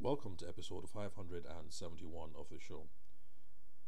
Welcome 0.00 0.36
to 0.38 0.46
episode 0.46 0.86
571 0.86 2.30
of 2.38 2.46
the 2.54 2.62
show. 2.62 2.86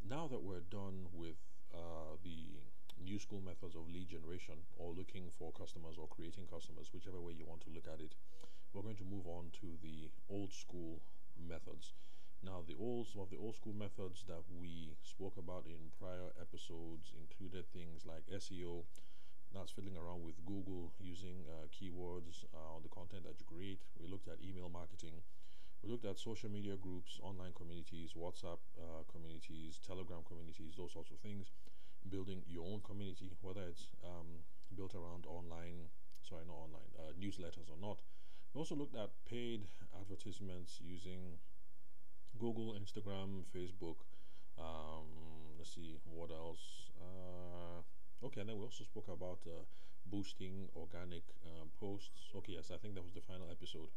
Now 0.02 0.26
that 0.26 0.42
we're 0.42 0.67
done 0.67 1.06
with 1.14 1.38
uh, 1.71 2.18
the 2.26 2.58
new 2.98 3.21
school 3.22 3.38
methods 3.38 3.79
of 3.79 3.86
lead 3.86 4.10
generation 4.10 4.66
or 4.74 4.90
looking 4.90 5.30
for 5.30 5.54
customers 5.54 5.94
or 6.02 6.10
creating 6.10 6.50
customers, 6.50 6.90
whichever 6.90 7.22
way 7.22 7.38
you 7.38 7.46
want 7.46 7.62
to 7.62 7.70
look 7.70 7.86
at 7.86 8.02
it, 8.02 8.18
we're 8.74 8.82
going 8.82 8.98
to 8.98 9.06
move 9.06 9.30
on 9.30 9.54
to 9.62 9.78
the 9.86 10.10
old 10.26 10.50
school 10.50 10.98
methods. 11.38 11.95
Now, 12.42 12.66
the 12.66 12.74
old 12.74 13.06
some 13.06 13.22
of 13.22 13.30
the 13.30 13.38
old 13.38 13.54
school 13.54 13.79
methods 13.79 14.27
that 14.27 14.42
we 14.50 14.98
spoke 15.06 15.38
about 15.38 15.70
in 15.70 15.95
prior 15.95 16.34
episodes 16.42 17.14
included 17.14 17.70
things 17.70 18.02
like 18.02 18.27
SEO, 18.34 18.82
that's 19.54 19.70
fiddling 19.70 19.95
around 19.95 20.27
with 20.27 20.34
Google 20.42 20.90
using 20.98 21.46
uh, 21.46 21.70
keywords 21.70 22.50
uh, 22.50 22.74
on 22.74 22.82
the 22.82 22.90
content 22.90 23.30
that 23.30 23.38
you 23.38 23.46
create. 23.46 23.79
We 23.95 24.11
looked 24.11 24.27
at 24.27 24.42
email 24.42 24.70
marketing. 24.70 25.22
We 25.82 25.90
looked 25.90 26.04
at 26.04 26.18
social 26.18 26.50
media 26.50 26.76
groups, 26.76 27.18
online 27.22 27.52
communities, 27.57 28.12
WhatsApp 28.16 28.61
uh, 28.79 29.02
communities, 29.11 29.80
Telegram 29.86 30.21
communities, 30.29 30.75
those 30.76 30.93
sorts 30.93 31.11
of 31.11 31.18
things. 31.18 31.50
Building 32.08 32.42
your 32.48 32.66
own 32.66 32.80
community, 32.80 33.30
whether 33.42 33.62
it's 33.69 33.88
um, 34.05 34.41
built 34.77 34.94
around 34.94 35.27
online, 35.27 35.88
sorry, 36.22 36.44
not 36.47 36.56
online, 36.56 36.91
uh, 36.98 37.12
newsletters 37.20 37.69
or 37.70 37.78
not. 37.80 37.98
We 38.55 38.58
also 38.61 38.74
looked 38.74 38.97
at 38.97 39.11
paid 39.28 39.69
advertisements 40.00 40.80
using 40.83 41.38
Google, 42.38 42.74
Instagram, 42.74 43.44
Facebook. 43.55 43.97
Um, 44.58 45.06
let's 45.58 45.74
see 45.74 45.97
what 46.05 46.30
else. 46.30 46.91
Uh, 47.00 47.83
Okay, 48.22 48.42
and 48.42 48.50
then 48.50 48.58
we 48.58 48.64
also 48.64 48.84
spoke 48.84 49.08
about 49.08 49.41
uh, 49.48 49.64
boosting 50.05 50.69
organic 50.77 51.22
uh, 51.41 51.64
posts. 51.80 52.28
Okay, 52.36 52.52
yes, 52.52 52.70
I 52.70 52.77
think 52.77 52.94
that 52.94 53.02
was 53.02 53.14
the 53.14 53.22
final 53.22 53.48
episode. 53.50 53.88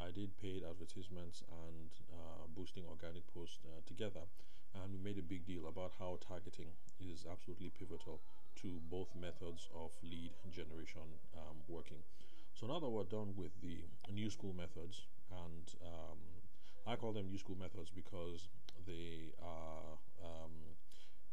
I 0.00 0.10
did 0.10 0.36
paid 0.40 0.62
advertisements 0.64 1.42
and 1.48 1.90
uh, 2.12 2.44
boosting 2.56 2.84
organic 2.88 3.26
posts 3.32 3.58
uh, 3.64 3.80
together, 3.86 4.26
and 4.74 4.92
we 4.92 4.98
made 4.98 5.18
a 5.18 5.22
big 5.22 5.46
deal 5.46 5.66
about 5.68 5.92
how 5.98 6.18
targeting 6.26 6.68
is 7.00 7.24
absolutely 7.30 7.70
pivotal 7.78 8.20
to 8.62 8.80
both 8.90 9.08
methods 9.14 9.68
of 9.74 9.90
lead 10.02 10.32
generation 10.50 11.06
um, 11.36 11.56
working. 11.68 12.02
So 12.54 12.66
now 12.66 12.78
that 12.78 12.88
we're 12.88 13.04
done 13.04 13.34
with 13.36 13.50
the 13.62 13.82
new 14.12 14.30
school 14.30 14.54
methods, 14.54 15.06
and 15.30 15.66
um, 15.82 16.18
I 16.86 16.96
call 16.96 17.12
them 17.12 17.26
new 17.26 17.38
school 17.38 17.56
methods 17.58 17.90
because 17.90 18.48
they 18.86 19.32
are 19.42 19.98
um, 20.22 20.52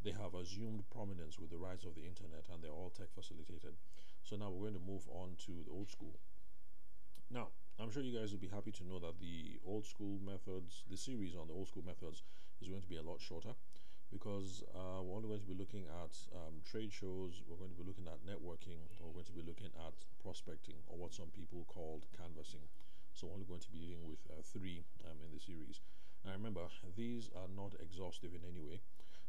they 0.03 0.11
have 0.11 0.33
assumed 0.33 0.83
prominence 0.89 1.37
with 1.37 1.51
the 1.51 1.57
rise 1.57 1.85
of 1.85 1.93
the 1.93 2.01
internet 2.01 2.45
and 2.51 2.63
they're 2.63 2.71
all 2.71 2.89
tech 2.89 3.13
facilitated. 3.13 3.77
So 4.23 4.35
now 4.35 4.49
we're 4.49 4.69
going 4.69 4.81
to 4.81 4.91
move 4.91 5.05
on 5.09 5.37
to 5.45 5.51
the 5.65 5.71
old 5.71 5.89
school. 5.89 6.17
Now, 7.29 7.49
I'm 7.81 7.89
sure 7.89 8.05
you 8.05 8.13
guys 8.13 8.29
will 8.29 8.37
be 8.37 8.53
happy 8.53 8.69
to 8.77 8.85
know 8.85 9.01
that 9.01 9.17
the 9.17 9.57
old 9.65 9.89
school 9.89 10.21
methods, 10.21 10.85
the 10.85 10.95
series 10.95 11.33
on 11.33 11.49
the 11.49 11.53
old 11.57 11.65
school 11.67 11.81
methods, 11.81 12.21
is 12.61 12.69
going 12.69 12.85
to 12.85 12.87
be 12.87 12.97
a 12.97 13.01
lot 13.01 13.17
shorter 13.17 13.57
because 14.13 14.61
uh, 14.77 15.01
we're 15.01 15.17
only 15.17 15.33
going 15.33 15.41
to 15.41 15.49
be 15.49 15.57
looking 15.57 15.89
at 15.89 16.13
um, 16.37 16.61
trade 16.61 16.93
shows, 16.93 17.41
we're 17.49 17.57
going 17.57 17.73
to 17.73 17.81
be 17.81 17.87
looking 17.87 18.05
at 18.05 18.21
networking, 18.21 18.85
we're 19.01 19.17
going 19.17 19.25
to 19.25 19.33
be 19.33 19.41
looking 19.41 19.73
at 19.81 19.97
prospecting, 20.21 20.77
or 20.93 20.99
what 20.99 21.09
some 21.09 21.33
people 21.33 21.65
called 21.65 22.05
canvassing. 22.13 22.69
So, 23.17 23.25
we're 23.25 23.41
only 23.41 23.49
going 23.49 23.65
to 23.65 23.71
be 23.73 23.81
dealing 23.81 24.05
with 24.05 24.21
uh, 24.29 24.45
three 24.45 24.85
um, 25.09 25.17
in 25.25 25.33
the 25.33 25.41
series. 25.41 25.81
Now, 26.21 26.37
remember, 26.37 26.69
these 26.93 27.33
are 27.33 27.49
not 27.49 27.73
exhaustive 27.81 28.37
in 28.37 28.45
any 28.45 28.61
way. 28.61 28.77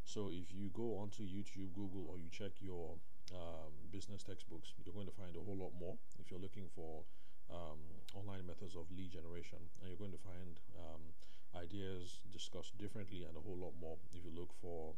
So 0.05 0.29
if 0.29 0.53
you 0.53 0.69
go 0.75 0.99
onto 0.99 1.23
YouTube, 1.23 1.73
Google, 1.75 2.11
or 2.11 2.19
you 2.19 2.29
check 2.31 2.59
your 2.61 2.99
um, 3.33 3.73
business 3.93 4.23
textbooks, 4.23 4.75
you're 4.85 4.95
going 4.95 5.07
to 5.07 5.15
find 5.15 5.37
a 5.37 5.41
whole 5.41 5.57
lot 5.57 5.73
more. 5.79 5.97
If 6.19 6.31
you're 6.31 6.43
looking 6.43 6.67
for 6.75 7.07
um, 7.53 7.79
online 8.15 8.47
methods 8.47 8.75
of 8.77 8.91
lead 8.97 9.13
generation, 9.13 9.59
and 9.81 9.89
you're 9.89 10.01
going 10.01 10.13
to 10.17 10.25
find 10.27 10.59
um, 10.79 11.03
ideas 11.55 12.21
discussed 12.33 12.77
differently 12.79 13.25
and 13.25 13.37
a 13.37 13.41
whole 13.41 13.59
lot 13.59 13.75
more 13.81 13.97
if 14.13 14.25
you 14.25 14.33
look 14.35 14.53
for 14.61 14.95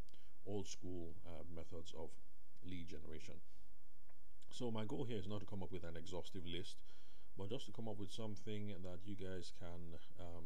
old 0.47 0.67
school 0.67 1.13
uh, 1.27 1.43
methods 1.53 1.93
of 1.97 2.09
lead 2.65 2.87
generation. 2.87 3.35
So 4.49 4.71
my 4.71 4.85
goal 4.85 5.03
here 5.03 5.17
is 5.19 5.27
not 5.27 5.41
to 5.41 5.45
come 5.45 5.61
up 5.61 5.71
with 5.71 5.83
an 5.83 5.95
exhaustive 5.97 6.45
list, 6.47 6.77
but 7.37 7.49
just 7.49 7.65
to 7.67 7.71
come 7.73 7.87
up 7.87 7.99
with 7.99 8.11
something 8.11 8.69
that 8.83 8.99
you 9.05 9.15
guys 9.15 9.51
can 9.59 9.99
um, 10.19 10.45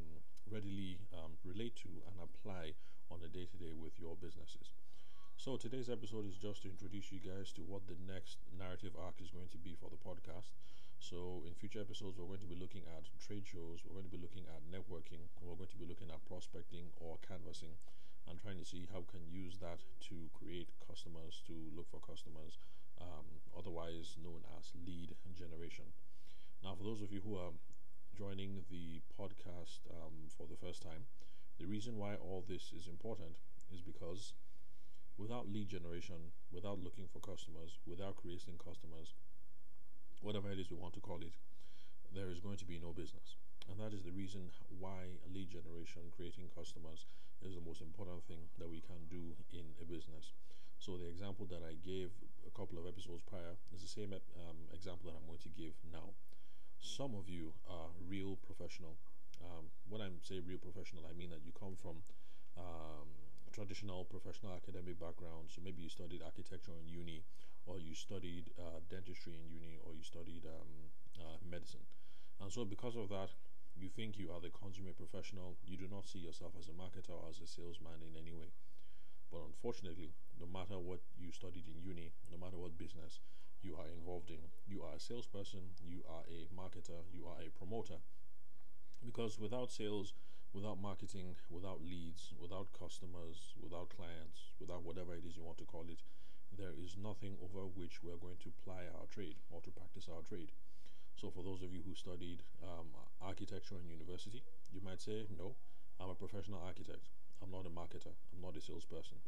readily 0.51 0.99
um, 1.13 1.33
relate 1.45 1.75
to 1.77 1.89
and 2.09 2.17
apply 2.19 2.73
on 3.11 3.19
a 3.23 3.29
day 3.29 3.45
to 3.45 3.57
day 3.57 3.73
with 3.73 3.99
your 3.99 4.15
businesses. 4.17 4.73
So, 5.37 5.57
today's 5.57 5.89
episode 5.89 6.27
is 6.27 6.37
just 6.37 6.63
to 6.63 6.69
introduce 6.69 7.11
you 7.11 7.19
guys 7.19 7.51
to 7.53 7.61
what 7.61 7.87
the 7.87 7.97
next 8.11 8.39
narrative 8.57 8.93
arc 8.99 9.21
is 9.21 9.31
going 9.31 9.49
to 9.51 9.57
be 9.57 9.75
for 9.79 9.89
the 9.89 9.97
podcast. 9.97 10.51
So, 10.99 11.43
in 11.47 11.55
future 11.55 11.79
episodes, 11.79 12.19
we're 12.19 12.27
going 12.27 12.43
to 12.43 12.51
be 12.51 12.59
looking 12.59 12.83
at 12.91 13.07
trade 13.23 13.47
shows, 13.47 13.81
we're 13.87 13.95
going 13.95 14.11
to 14.11 14.11
be 14.11 14.21
looking 14.21 14.43
at 14.51 14.67
networking, 14.67 15.31
we're 15.39 15.55
going 15.55 15.71
to 15.71 15.79
be 15.79 15.87
looking 15.87 16.11
at 16.11 16.19
prospecting 16.27 16.91
or 16.99 17.17
canvassing 17.23 17.79
and 18.27 18.37
trying 18.37 18.59
to 18.59 18.67
see 18.67 18.85
how 18.91 18.99
we 18.99 19.09
can 19.09 19.25
use 19.31 19.57
that 19.63 19.79
to 20.11 20.27
create 20.35 20.67
customers, 20.85 21.41
to 21.47 21.55
look 21.71 21.87
for 21.89 22.03
customers, 22.03 22.59
um, 22.99 23.25
otherwise 23.57 24.19
known 24.21 24.43
as 24.59 24.75
lead 24.85 25.15
generation. 25.33 25.87
Now, 26.61 26.75
for 26.75 26.83
those 26.83 27.01
of 27.01 27.11
you 27.15 27.23
who 27.23 27.39
are 27.39 27.55
joining 28.13 28.67
the 28.69 28.99
podcast 29.15 29.87
um, 29.89 30.27
for 30.35 30.45
the 30.51 30.59
first 30.59 30.83
time, 30.83 31.07
the 31.57 31.65
reason 31.65 31.97
why 31.97 32.15
all 32.19 32.43
this 32.43 32.75
is 32.75 32.91
important 32.91 33.39
is 33.71 33.81
because 33.81 34.33
without 35.17 35.47
lead 35.47 35.69
generation, 35.69 36.35
without 36.51 36.83
looking 36.83 37.07
for 37.07 37.19
customers, 37.23 37.79
without 37.87 38.15
creating 38.15 38.59
customers, 38.59 39.15
whatever 40.21 40.49
it 40.51 40.59
is 40.59 40.69
we 40.69 40.77
want 40.77 40.93
to 40.93 40.99
call 40.99 41.21
it, 41.21 41.33
there 42.13 42.29
is 42.29 42.39
going 42.39 42.57
to 42.57 42.65
be 42.65 42.79
no 42.79 42.91
business. 42.91 43.37
And 43.69 43.77
that 43.79 43.93
is 43.93 44.03
the 44.03 44.11
reason 44.11 44.49
why 44.79 45.13
lead 45.29 45.49
generation, 45.53 46.01
creating 46.15 46.49
customers, 46.55 47.05
is 47.45 47.53
the 47.55 47.61
most 47.61 47.81
important 47.81 48.25
thing 48.25 48.49
that 48.57 48.67
we 48.67 48.81
can 48.81 49.05
do 49.09 49.37
in 49.53 49.63
a 49.81 49.85
business. 49.85 50.33
So, 50.79 50.97
the 50.97 51.05
example 51.05 51.45
that 51.51 51.61
I 51.61 51.75
gave 51.85 52.09
a 52.47 52.51
couple 52.55 52.79
of 52.79 52.87
episodes 52.87 53.21
prior 53.27 53.59
is 53.75 53.83
the 53.83 53.91
same 53.91 54.15
um, 54.15 54.57
example 54.73 55.11
that 55.11 55.15
I'm 55.19 55.27
going 55.27 55.43
to 55.43 55.53
give 55.53 55.75
now 55.91 56.15
some 56.79 57.13
of 57.15 57.27
you 57.27 57.51
are 57.69 57.91
real 58.07 58.39
professional. 58.47 58.95
Um, 59.43 59.67
when 59.87 60.01
I 60.01 60.09
say 60.23 60.39
real 60.39 60.57
professional, 60.57 61.03
I 61.07 61.13
mean 61.13 61.29
that 61.29 61.43
you 61.43 61.51
come 61.51 61.75
from 61.75 61.99
um, 62.57 63.07
traditional 63.51 64.05
professional 64.05 64.55
academic 64.55 64.99
background. 64.99 65.51
So 65.51 65.61
maybe 65.63 65.83
you 65.83 65.89
studied 65.89 66.23
architecture 66.23 66.71
in 66.79 66.87
uni, 66.87 67.23
or 67.65 67.79
you 67.79 67.93
studied 67.93 68.51
uh, 68.57 68.79
dentistry 68.89 69.33
in 69.33 69.45
uni, 69.47 69.79
or 69.85 69.93
you 69.93 70.03
studied 70.03 70.45
um, 70.45 70.91
uh, 71.19 71.37
medicine. 71.43 71.85
And 72.41 72.51
so, 72.51 72.65
because 72.65 72.95
of 72.95 73.09
that, 73.09 73.29
you 73.75 73.89
think 73.89 74.17
you 74.17 74.31
are 74.31 74.39
the 74.39 74.51
consummate 74.51 74.97
professional. 74.97 75.55
You 75.65 75.77
do 75.77 75.87
not 75.87 76.05
see 76.05 76.19
yourself 76.19 76.53
as 76.59 76.67
a 76.67 76.75
marketer 76.75 77.15
or 77.15 77.29
as 77.29 77.39
a 77.39 77.47
salesman 77.47 78.03
in 78.03 78.19
any 78.19 78.33
way. 78.33 78.51
But 79.31 79.45
unfortunately, 79.45 80.11
no 80.39 80.47
matter 80.47 80.79
what 80.79 80.99
you 81.17 81.31
studied 81.31 81.67
in 81.67 81.81
uni, 81.81 82.11
no 82.31 82.37
matter 82.37 82.57
what 82.57 82.77
business 82.77 83.19
you 83.61 83.75
are 83.77 83.87
involved 83.87 84.31
in, 84.31 84.41
you 84.67 84.81
are 84.83 84.95
a 84.95 84.99
salesperson, 84.99 85.75
you 85.83 86.01
are 86.09 86.23
a 86.27 86.47
marketer, 86.55 87.05
you 87.13 87.27
are 87.27 87.37
a 87.39 87.51
promoter. 87.57 88.01
Because 89.05 89.39
without 89.39 89.71
sales, 89.71 90.13
without 90.53 90.81
marketing, 90.81 91.35
without 91.49 91.81
leads, 91.81 92.33
without 92.41 92.67
customers, 92.73 93.53
without 93.61 93.89
clients, 93.89 94.51
without 94.59 94.83
whatever 94.83 95.13
it 95.13 95.23
is 95.27 95.37
you 95.37 95.43
want 95.43 95.57
to 95.59 95.65
call 95.65 95.85
it, 95.89 96.01
there 96.59 96.75
is 96.75 96.99
nothing 96.99 97.39
over 97.39 97.63
which 97.71 98.03
we're 98.03 98.19
going 98.19 98.35
to 98.43 98.51
ply 98.67 98.83
our 98.91 99.07
trade 99.07 99.39
or 99.49 99.63
to 99.63 99.71
practice 99.71 100.11
our 100.11 100.21
trade. 100.27 100.51
So, 101.15 101.31
for 101.31 101.43
those 101.43 101.63
of 101.63 101.71
you 101.71 101.79
who 101.87 101.95
studied 101.95 102.43
um, 102.63 102.91
architecture 103.23 103.79
in 103.79 103.87
university, 103.87 104.43
you 104.71 104.83
might 104.83 104.99
say, 104.99 105.23
No, 105.39 105.55
I'm 105.99 106.11
a 106.11 106.19
professional 106.19 106.59
architect. 106.59 107.07
I'm 107.39 107.51
not 107.51 107.63
a 107.63 107.71
marketer. 107.71 108.11
I'm 108.35 108.43
not 108.43 108.59
a 108.59 108.61
salesperson. 108.61 109.23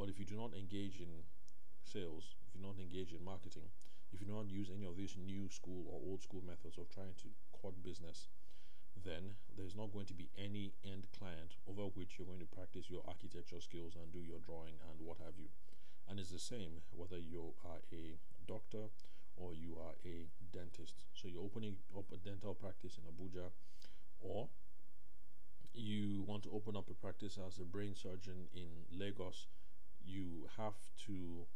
But 0.00 0.08
if 0.08 0.18
you 0.18 0.24
do 0.24 0.36
not 0.36 0.56
engage 0.56 0.96
in 0.96 1.28
sales, 1.84 2.32
if 2.48 2.56
you 2.56 2.64
do 2.64 2.66
not 2.68 2.80
engage 2.80 3.12
in 3.12 3.24
marketing, 3.24 3.68
if 4.12 4.20
you 4.20 4.26
do 4.26 4.36
not 4.36 4.48
use 4.48 4.68
any 4.72 4.84
of 4.84 4.96
these 4.96 5.16
new 5.16 5.48
school 5.48 5.84
or 5.88 6.00
old 6.00 6.22
school 6.22 6.42
methods 6.44 6.76
of 6.76 6.88
trying 6.88 7.16
to 7.20 7.28
court 7.52 7.76
business, 7.84 8.28
then 9.04 9.36
there's 9.56 9.76
not 9.76 9.92
going 9.92 10.06
to 10.06 10.16
be 10.16 10.28
any 10.36 10.72
end 10.84 11.08
client 11.16 11.56
over 11.68 11.88
which 11.96 12.16
you're 12.16 12.28
going 12.28 12.44
to 12.44 12.56
practice 12.56 12.88
your 12.88 13.02
architecture 13.08 13.60
skills 13.60 13.96
and 13.96 14.12
do 14.12 14.20
your 14.20 14.40
drawing 14.44 14.76
and 14.88 15.00
what 15.00 15.16
have 15.24 15.36
you. 15.40 15.48
And 16.12 16.20
it's 16.20 16.28
the 16.28 16.38
same 16.38 16.84
whether 16.94 17.16
you 17.16 17.54
are 17.64 17.80
a 17.90 18.20
doctor 18.46 18.92
or 19.34 19.54
you 19.54 19.78
are 19.80 19.96
a 20.04 20.28
dentist. 20.52 21.08
So 21.14 21.26
you're 21.26 21.40
opening 21.40 21.76
up 21.96 22.04
a 22.12 22.18
dental 22.18 22.52
practice 22.52 23.00
in 23.00 23.08
Abuja 23.08 23.48
or 24.20 24.48
you 25.72 26.22
want 26.28 26.42
to 26.42 26.50
open 26.52 26.76
up 26.76 26.90
a 26.90 26.94
practice 27.00 27.38
as 27.40 27.56
a 27.60 27.64
brain 27.64 27.94
surgeon 27.94 28.52
in 28.52 28.68
Lagos, 28.92 29.46
you 30.04 30.50
have 30.58 30.76
to 31.06 31.48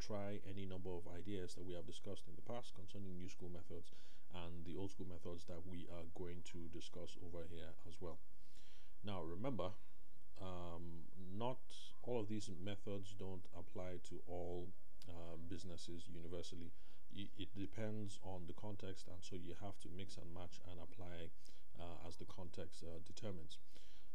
try 0.00 0.40
any 0.50 0.66
number 0.66 0.90
of 0.90 1.06
ideas 1.14 1.54
that 1.54 1.64
we 1.64 1.74
have 1.74 1.86
discussed 1.86 2.26
in 2.26 2.34
the 2.34 2.42
past 2.42 2.74
concerning 2.74 3.16
new 3.16 3.28
school 3.28 3.54
methods 3.54 3.92
and 4.34 4.66
the 4.66 4.74
old 4.74 4.90
school 4.90 5.06
methods 5.06 5.44
that 5.46 5.62
we 5.64 5.86
are 5.94 6.10
going 6.18 6.42
to 6.42 6.58
discuss 6.74 7.14
over 7.22 7.46
here 7.54 7.70
as 7.86 7.94
well. 8.00 8.18
Now, 9.04 9.22
remember, 9.22 9.70
um, 10.40 11.06
not 11.36 11.58
all 12.02 12.20
of 12.20 12.28
these 12.28 12.50
methods 12.64 13.14
don't 13.18 13.44
apply 13.58 13.98
to 14.08 14.20
all 14.26 14.68
uh, 15.08 15.36
businesses 15.48 16.04
universally. 16.08 16.72
It 17.14 17.48
depends 17.56 18.18
on 18.22 18.42
the 18.46 18.52
context, 18.52 19.08
and 19.08 19.16
so 19.22 19.36
you 19.36 19.54
have 19.62 19.80
to 19.80 19.88
mix 19.96 20.18
and 20.18 20.28
match 20.34 20.60
and 20.70 20.78
apply 20.78 21.32
uh, 21.80 22.06
as 22.06 22.16
the 22.16 22.26
context 22.26 22.84
uh, 22.84 23.00
determines. 23.06 23.56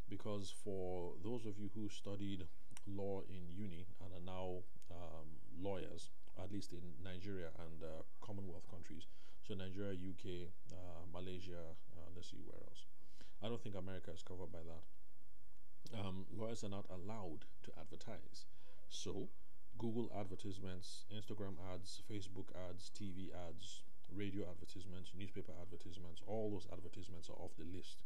Because 0.09 0.53
for 0.63 1.13
those 1.23 1.45
of 1.45 1.57
you 1.57 1.69
who 1.73 1.89
studied 1.89 2.45
law 2.85 3.21
in 3.29 3.49
uni 3.49 3.87
and 4.03 4.13
are 4.13 4.25
now 4.25 4.61
um, 4.91 5.27
lawyers, 5.59 6.09
at 6.37 6.51
least 6.51 6.73
in 6.73 6.81
Nigeria 7.03 7.49
and 7.57 7.81
uh, 7.81 8.03
Commonwealth 8.21 8.69
countries, 8.69 9.07
so 9.47 9.55
Nigeria, 9.55 9.93
UK, 9.97 10.53
uh, 10.71 11.01
Malaysia, 11.11 11.73
uh, 11.97 12.09
let's 12.15 12.29
see 12.29 12.37
where 12.45 12.61
else. 12.61 12.85
I 13.41 13.47
don't 13.49 13.61
think 13.61 13.75
America 13.75 14.11
is 14.13 14.21
covered 14.21 14.51
by 14.51 14.61
that. 14.67 14.83
Um, 15.93 16.25
lawyers 16.37 16.63
are 16.63 16.69
not 16.69 16.85
allowed 16.89 17.45
to 17.63 17.71
advertise. 17.79 18.45
So, 18.89 19.29
Google 19.77 20.11
advertisements, 20.17 21.05
Instagram 21.13 21.55
ads, 21.73 22.01
Facebook 22.09 22.49
ads, 22.69 22.91
TV 22.95 23.29
ads, 23.33 23.81
radio 24.15 24.43
advertisements, 24.49 25.11
newspaper 25.17 25.53
advertisements, 25.61 26.21
all 26.27 26.51
those 26.51 26.67
advertisements 26.71 27.29
are 27.29 27.39
off 27.39 27.51
the 27.57 27.65
list. 27.65 27.97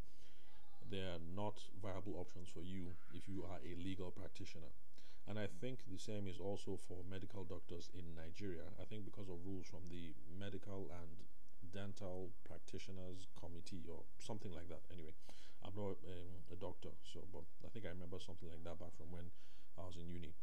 They 0.89 1.01
are 1.01 1.19
not 1.36 1.60
viable 1.81 2.16
options 2.19 2.48
for 2.50 2.62
you 2.63 2.94
if 3.13 3.27
you 3.27 3.44
are 3.44 3.60
a 3.66 3.75
legal 3.83 4.12
practitioner. 4.12 4.71
And 5.28 5.39
I 5.39 5.48
think 5.60 5.80
the 5.89 5.98
same 5.98 6.28
is 6.28 6.39
also 6.39 6.78
for 6.78 7.04
medical 7.10 7.44
doctors 7.44 7.89
in 7.94 8.16
Nigeria. 8.16 8.62
I 8.80 8.86
think 8.86 9.06
because 9.06 9.28
of 9.28 9.42
rules 9.45 9.66
from 9.66 9.81
the 9.89 10.13
Medical 10.39 10.89
and 10.94 11.10
Dental 11.74 12.30
Practitioners 12.48 13.28
Committee 13.39 13.83
or 13.89 14.04
something 14.19 14.54
like 14.54 14.69
that. 14.69 14.81
Anyway, 14.94 15.13
I'm 15.66 15.76
not 15.76 15.98
um, 16.06 16.32
a 16.54 16.56
doctor, 16.56 16.94
so 17.12 17.26
but 17.34 17.44
I 17.66 17.70
think 17.74 17.86
I 17.86 17.90
remember 17.90 18.20
something 18.22 18.48
like 18.50 18.64
that 18.64 18.80
back 18.80 18.94
from 18.96 19.10
when 19.12 19.28
I 19.78 19.82
was 19.84 19.98
in 19.98 20.08
uni. 20.08 20.34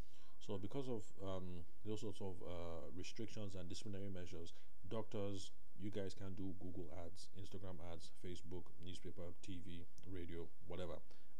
So 0.43 0.59
because 0.59 0.89
of 0.91 1.07
um, 1.23 1.63
those 1.87 2.01
sorts 2.01 2.21
of 2.21 2.35
uh, 2.43 2.91
restrictions 2.99 3.55
and 3.55 3.69
disciplinary 3.69 4.11
measures, 4.11 4.53
doctors, 4.91 5.53
you 5.79 5.91
guys 5.91 6.15
can 6.15 6.35
do 6.35 6.55
Google 6.59 6.91
ads, 7.07 7.29
Instagram 7.39 7.79
ads, 7.93 8.11
Facebook, 8.25 8.67
newspaper, 8.85 9.31
TV, 9.47 9.87
radio, 10.11 10.47
whatever. 10.67 10.99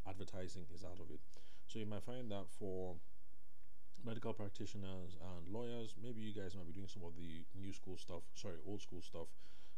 Advertising 0.09 0.67
is 0.75 0.85
out 0.85 0.99
of 1.03 1.11
it. 1.11 1.21
So 1.67 1.79
you 1.79 1.87
might 1.87 2.03
find 2.05 2.31
that 2.31 2.47
for 2.59 2.95
medical 4.05 4.33
practitioners 4.33 5.17
and 5.21 5.49
lawyers, 5.49 5.95
maybe 6.03 6.21
you 6.21 6.33
guys 6.33 6.55
might 6.55 6.67
be 6.67 6.73
doing 6.73 6.89
some 6.89 7.03
of 7.05 7.15
the 7.17 7.45
new 7.59 7.73
school 7.73 7.97
stuff, 7.97 8.23
sorry, 8.35 8.57
old 8.67 8.83
school 8.83 9.01
stuff, 9.03 9.29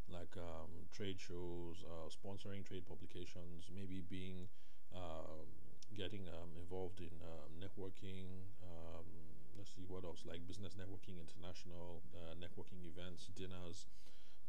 like 0.09 0.37
um, 0.37 0.71
trade 0.93 1.21
shows, 1.21 1.85
uh, 1.85 2.09
sponsoring 2.11 2.65
trade 2.65 2.87
publications, 2.87 3.71
maybe 3.73 4.03
being 4.09 4.49
um, 4.95 5.49
getting 5.97 6.27
um, 6.29 6.51
involved 6.59 7.01
in 7.01 7.13
um, 7.23 7.51
networking. 7.57 8.49
Um, 8.63 9.07
let's 9.57 9.71
see 9.75 9.87
what 9.87 10.05
else, 10.05 10.27
like 10.27 10.47
business 10.47 10.75
networking, 10.75 11.17
international 11.23 12.03
uh, 12.15 12.35
networking 12.35 12.83
events, 12.85 13.31
dinners, 13.39 13.87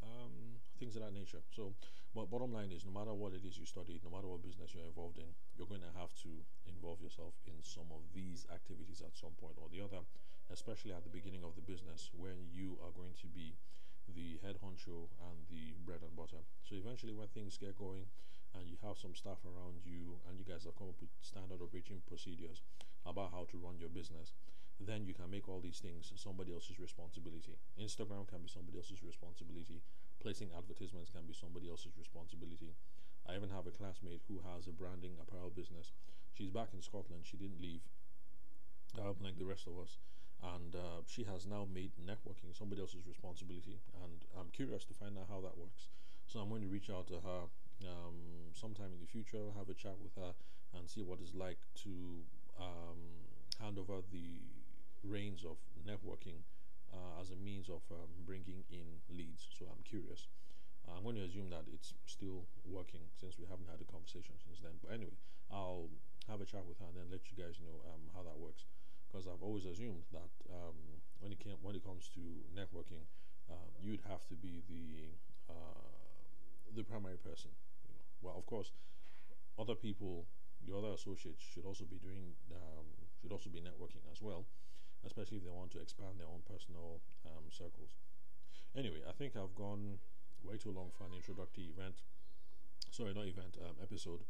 um, 0.01 0.59
things 0.79 0.95
of 0.95 1.03
that 1.03 1.13
nature. 1.13 1.41
So, 1.53 1.73
but 2.13 2.29
bottom 2.31 2.51
line 2.53 2.71
is, 2.71 2.85
no 2.85 2.91
matter 2.91 3.13
what 3.13 3.33
it 3.33 3.45
is 3.45 3.57
you 3.57 3.65
study, 3.65 3.99
no 4.03 4.09
matter 4.09 4.27
what 4.27 4.41
business 4.41 4.73
you're 4.73 4.87
involved 4.87 5.17
in, 5.17 5.29
you're 5.57 5.69
going 5.69 5.83
to 5.85 5.93
have 5.99 6.13
to 6.25 6.31
involve 6.67 7.01
yourself 7.01 7.33
in 7.45 7.59
some 7.61 7.87
of 7.91 8.01
these 8.13 8.47
activities 8.53 9.01
at 9.05 9.15
some 9.15 9.35
point 9.39 9.55
or 9.61 9.67
the 9.69 9.83
other, 9.83 10.01
especially 10.51 10.91
at 10.91 11.03
the 11.03 11.13
beginning 11.13 11.43
of 11.43 11.55
the 11.55 11.65
business 11.65 12.09
when 12.15 12.49
you 12.51 12.77
are 12.81 12.93
going 12.95 13.13
to 13.21 13.27
be 13.27 13.55
the 14.13 14.37
head 14.45 14.57
honcho 14.63 15.09
and 15.23 15.47
the 15.49 15.73
bread 15.85 16.03
and 16.03 16.15
butter. 16.15 16.43
So 16.63 16.75
eventually, 16.75 17.13
when 17.13 17.27
things 17.29 17.57
get 17.57 17.77
going, 17.77 18.05
and 18.55 18.67
you 18.67 18.79
have 18.81 18.97
some 18.97 19.13
staff 19.13 19.43
around 19.43 19.83
you 19.83 20.15
and 20.27 20.39
you 20.39 20.47
guys 20.47 20.63
have 20.63 20.75
come 20.79 20.87
up 20.87 20.99
with 21.03 21.11
standard 21.19 21.59
operating 21.59 21.99
procedures 22.07 22.63
about 23.03 23.31
how 23.35 23.43
to 23.51 23.59
run 23.59 23.75
your 23.77 23.91
business, 23.91 24.31
then 24.79 25.03
you 25.05 25.13
can 25.13 25.29
make 25.29 25.47
all 25.47 25.59
these 25.59 25.79
things 25.79 26.11
somebody 26.15 26.51
else's 26.51 26.79
responsibility. 26.79 27.55
Instagram 27.79 28.27
can 28.27 28.43
be 28.43 28.51
somebody 28.51 28.79
else's 28.79 29.03
responsibility. 29.03 29.83
Placing 30.19 30.49
advertisements 30.55 31.11
can 31.11 31.27
be 31.27 31.35
somebody 31.35 31.69
else's 31.69 31.95
responsibility. 31.99 32.75
I 33.27 33.35
even 33.35 33.49
have 33.49 33.67
a 33.67 33.75
classmate 33.75 34.23
who 34.27 34.41
has 34.53 34.67
a 34.67 34.75
branding 34.75 35.19
apparel 35.21 35.51
business. 35.51 35.91
She's 36.33 36.51
back 36.51 36.69
in 36.73 36.81
Scotland. 36.81 37.23
She 37.23 37.37
didn't 37.37 37.61
leave, 37.61 37.81
um, 38.99 39.15
like 39.23 39.37
the 39.39 39.47
rest 39.47 39.67
of 39.67 39.79
us. 39.79 39.97
And 40.43 40.75
uh, 40.75 41.01
she 41.07 41.23
has 41.23 41.45
now 41.45 41.67
made 41.73 41.91
networking 41.99 42.53
somebody 42.53 42.81
else's 42.81 43.07
responsibility. 43.07 43.79
And 44.03 44.25
I'm 44.37 44.49
curious 44.51 44.85
to 44.85 44.93
find 44.93 45.17
out 45.17 45.27
how 45.29 45.41
that 45.41 45.57
works. 45.57 45.89
So 46.27 46.39
I'm 46.39 46.49
going 46.49 46.61
to 46.61 46.67
reach 46.67 46.89
out 46.89 47.07
to 47.07 47.21
her 47.21 47.41
um, 47.85 48.51
sometime 48.53 48.93
in 48.93 48.99
the 48.99 49.09
future, 49.09 49.51
have 49.57 49.69
a 49.69 49.73
chat 49.73 49.97
with 50.01 50.13
her, 50.15 50.33
and 50.77 50.89
see 50.89 51.01
what 51.01 51.19
it's 51.21 51.33
like 51.33 51.59
to 51.83 51.91
um, 52.59 53.25
hand 53.61 53.77
over 53.77 54.01
the 54.11 54.41
reins 55.03 55.45
of 55.45 55.57
networking 55.85 56.41
uh, 56.93 57.21
as 57.21 57.31
a 57.31 57.37
means 57.37 57.69
of 57.69 57.81
um, 57.91 58.09
bringing 58.25 58.63
in 58.69 59.01
leads. 59.09 59.47
So 59.57 59.65
I'm 59.65 59.83
curious. 59.83 60.27
I'm 60.85 61.01
going 61.01 61.17
to 61.17 61.25
assume 61.25 61.49
that 61.49 61.65
it's 61.73 61.97
still 62.05 62.45
working 62.65 63.01
since 63.17 63.41
we 63.41 63.49
haven't 63.49 63.69
had 63.69 63.81
a 63.81 63.89
conversation 63.89 64.37
since 64.37 64.61
then. 64.61 64.77
But 64.85 64.93
anyway, 64.93 65.17
I'll 65.49 65.89
have 66.29 66.41
a 66.41 66.45
chat 66.45 66.65
with 66.65 66.77
her 66.77 66.85
and 66.89 66.97
then 66.97 67.09
let 67.09 67.25
you 67.29 67.35
guys 67.37 67.57
know 67.57 67.81
um, 67.89 68.05
how 68.13 68.21
that 68.21 68.37
works. 68.37 68.65
Because 69.07 69.27
I've 69.27 69.41
always 69.41 69.65
assumed 69.65 70.03
that 70.11 70.31
um, 70.51 70.75
when 71.19 71.31
it 71.31 71.39
came, 71.39 71.55
when 71.61 71.75
it 71.75 71.83
comes 71.85 72.09
to 72.15 72.21
networking, 72.51 73.05
uh, 73.49 73.69
you'd 73.81 74.01
have 74.09 74.25
to 74.27 74.35
be 74.35 74.61
the 74.67 75.09
uh, 75.49 75.87
the 76.75 76.83
primary 76.83 77.17
person 77.17 77.51
well, 78.25 78.35
of 78.37 78.45
course, 78.45 78.71
other 79.59 79.75
people, 79.75 80.25
your 80.65 80.79
other 80.79 80.97
associates 80.97 81.45
should 81.53 81.65
also 81.65 81.85
be 81.85 82.01
doing, 82.01 82.33
um, 82.51 82.85
should 83.21 83.31
also 83.31 83.49
be 83.49 83.61
networking 83.61 84.01
as 84.11 84.21
well, 84.21 84.45
especially 85.05 85.37
if 85.37 85.43
they 85.43 85.53
want 85.53 85.71
to 85.71 85.79
expand 85.79 86.17
their 86.17 86.27
own 86.27 86.41
personal 86.49 86.99
um, 87.25 87.45
circles. 87.51 87.93
Anyway, 88.75 89.05
I 89.07 89.13
think 89.13 89.37
I've 89.37 89.53
gone 89.55 90.01
way 90.43 90.57
too 90.57 90.71
long 90.71 90.89
for 90.97 91.05
an 91.05 91.13
introductory 91.13 91.69
event. 91.69 92.01
Sorry, 92.89 93.13
not 93.13 93.27
event, 93.27 93.57
um, 93.61 93.75
episode. 93.81 94.25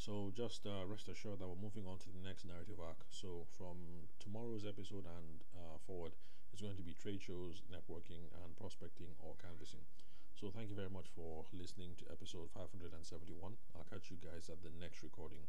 So 0.00 0.32
just 0.32 0.64
uh, 0.64 0.88
rest 0.88 1.08
assured 1.12 1.40
that 1.40 1.48
we're 1.48 1.60
moving 1.60 1.84
on 1.86 1.98
to 2.00 2.08
the 2.08 2.24
next 2.24 2.48
narrative 2.48 2.80
arc. 2.80 3.04
So 3.10 3.44
from 3.52 4.08
tomorrow's 4.18 4.64
episode 4.64 5.04
and 5.04 5.44
uh, 5.52 5.76
forward, 5.86 6.16
it's 6.52 6.62
going 6.62 6.76
to 6.80 6.82
be 6.82 6.94
trade 6.96 7.20
shows, 7.20 7.60
networking, 7.68 8.32
and 8.40 8.56
prospecting 8.56 9.12
or 9.20 9.36
canvassing. 9.36 9.84
So 10.32 10.48
thank 10.48 10.70
you 10.70 10.74
very 10.74 10.88
much 10.88 11.12
for 11.14 11.44
listening 11.52 12.00
to 12.00 12.08
episode 12.10 12.48
571. 12.56 13.60
I'll 13.76 13.84
catch 13.92 14.08
you 14.10 14.16
guys 14.16 14.48
at 14.48 14.64
the 14.64 14.72
next 14.80 15.04
recording. 15.04 15.44